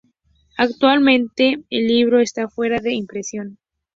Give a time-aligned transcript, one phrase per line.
[0.57, 3.59] Actualmente, el libro está fuera de impresión.